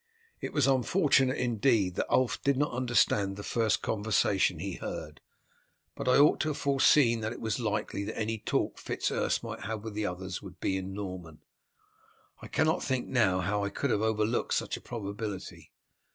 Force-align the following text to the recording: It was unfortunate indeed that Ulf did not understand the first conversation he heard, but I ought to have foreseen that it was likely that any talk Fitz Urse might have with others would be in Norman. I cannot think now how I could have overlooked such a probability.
It 0.39 0.51
was 0.51 0.65
unfortunate 0.65 1.37
indeed 1.37 1.93
that 1.93 2.09
Ulf 2.09 2.41
did 2.41 2.57
not 2.57 2.71
understand 2.71 3.35
the 3.37 3.43
first 3.43 3.83
conversation 3.83 4.57
he 4.57 4.77
heard, 4.77 5.21
but 5.95 6.07
I 6.07 6.17
ought 6.17 6.39
to 6.39 6.47
have 6.47 6.57
foreseen 6.57 7.19
that 7.19 7.31
it 7.31 7.39
was 7.39 7.59
likely 7.59 8.03
that 8.05 8.17
any 8.17 8.39
talk 8.39 8.79
Fitz 8.79 9.11
Urse 9.11 9.43
might 9.43 9.59
have 9.65 9.83
with 9.83 9.95
others 10.03 10.41
would 10.41 10.59
be 10.59 10.75
in 10.75 10.95
Norman. 10.95 11.41
I 12.41 12.47
cannot 12.47 12.83
think 12.83 13.09
now 13.09 13.41
how 13.41 13.63
I 13.63 13.69
could 13.69 13.91
have 13.91 14.01
overlooked 14.01 14.55
such 14.55 14.75
a 14.75 14.81
probability. 14.81 15.71